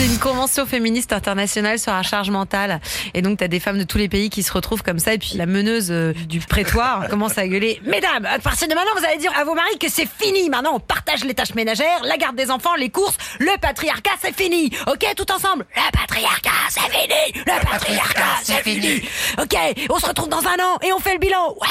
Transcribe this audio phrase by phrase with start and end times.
[0.00, 2.80] C'est une convention féministe internationale sur la charge mentale.
[3.12, 5.12] Et donc t'as des femmes de tous les pays qui se retrouvent comme ça.
[5.12, 7.82] Et puis la meneuse euh, du prétoire commence à gueuler.
[7.84, 10.48] Mesdames, à partir de maintenant vous allez dire à vos maris que c'est fini.
[10.48, 14.34] Maintenant on partage les tâches ménagères, la garde des enfants, les courses, le patriarcat c'est
[14.34, 14.70] fini.
[14.86, 15.66] Ok tout ensemble.
[15.76, 17.44] Le patriarcat c'est fini.
[17.44, 19.02] Le patriarcat c'est fini.
[19.38, 19.54] Ok
[19.90, 21.54] on se retrouve dans un an et on fait le bilan.
[21.60, 21.68] Ouais.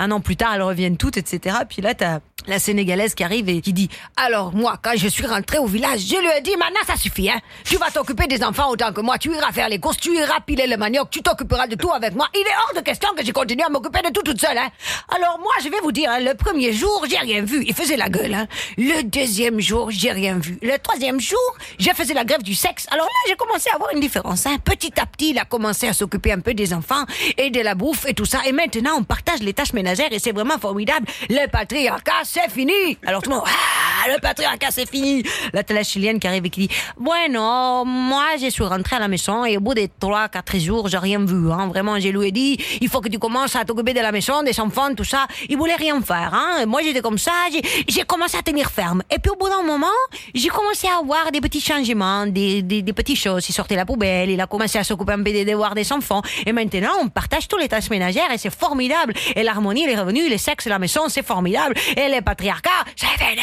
[0.00, 1.56] Un an plus tard, elles reviennent toutes, etc.
[1.68, 5.26] Puis là, t'as la Sénégalaise qui arrive et qui dit Alors, moi, quand je suis
[5.26, 7.38] rentrée au village, je lui ai dit Maintenant, ça suffit, hein.
[7.64, 9.18] Tu vas t'occuper des enfants autant que moi.
[9.18, 12.14] Tu iras faire les courses, tu iras piler le manioc, tu t'occuperas de tout avec
[12.14, 12.26] moi.
[12.34, 14.68] Il est hors de question que j'ai continué à m'occuper de tout toute seule, hein.
[15.14, 17.64] Alors, moi, je vais vous dire, hein, le premier jour, j'ai rien vu.
[17.66, 18.46] Il faisait la gueule, hein.
[18.76, 20.58] Le deuxième jour, j'ai rien vu.
[20.62, 21.38] Le troisième jour,
[21.78, 22.86] j'ai faisais la grève du sexe.
[22.90, 24.56] Alors là, j'ai commencé à avoir une différence, hein.
[24.64, 27.04] Petit à petit, il a commencé à s'occuper un peu des enfants
[27.36, 28.40] et de la bouffe et tout ça.
[28.46, 31.06] Et maintenant, on partage les tâches ménagères et c'est vraiment formidable.
[31.28, 32.96] Le patriarcat, c'est fini.
[33.06, 35.22] Alors tout le monde, ah, le patriarcat, c'est fini.
[35.52, 38.98] Là, t'as la chilienne qui arrive et qui dit, bueno, moi, je suis rentrée à
[39.00, 41.66] la maison et au bout des trois, quatre jours, j'ai rien vu, hein.
[41.68, 44.42] Vraiment, je lui ai dit, il faut que tu commences à t'occuper de la maison,
[44.42, 45.26] des enfants, tout ça.
[45.48, 46.58] Il voulait rien faire, hein.
[46.62, 49.02] Et moi, j'étais comme ça, j'ai- commencé à tenir ferme.
[49.10, 49.86] Et puis, au bout d'un moment,
[50.34, 53.46] j'ai commencé à avoir des petits changements, des, des, des petites choses.
[53.48, 56.22] Il sortait la poubelle, il a commencé à s'occuper un peu des devoirs des enfants.
[56.46, 59.12] Et maintenant, on partage tous les tâches ménagères et c'est formidable.
[59.36, 61.74] Et l'harmonie, les revenus, les sexes, la maison, c'est formidable.
[61.96, 63.42] Et le patriarcat, c'est fini.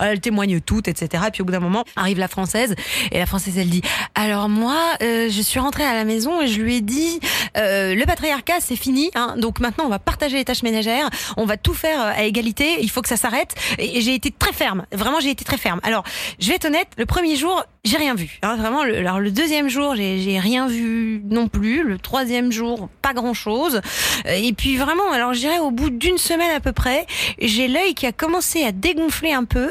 [0.00, 1.24] Elle témoigne toutes, etc.
[1.28, 2.74] Et puis au bout d'un moment, arrive la française.
[3.10, 3.82] Et la française, elle dit,
[4.14, 7.20] alors moi, euh, je suis rentrée à la maison et je lui ai dit,
[7.56, 9.10] euh, le patriarcat, c'est fini.
[9.14, 11.08] Hein, donc maintenant, on va partager les tâches ménagères.
[11.36, 12.78] On va tout faire euh, à égalité.
[12.80, 13.54] Il faut que ça s'arrête.
[13.78, 14.84] Et, j'ai été très ferme.
[14.92, 15.80] Vraiment, j'ai été très ferme.
[15.82, 16.04] Alors,
[16.38, 18.38] je vais être honnête, le premier jour, j'ai rien vu.
[18.42, 21.82] Hein, vraiment, le, alors le deuxième jour, j'ai rien vu non plus.
[21.82, 23.80] Le troisième jour, pas grand chose.
[24.26, 27.06] Et puis vraiment, alors je dirais au bout d'une semaine à peu près,
[27.40, 29.70] j'ai l'œil qui a commencé à dégonfler un peu.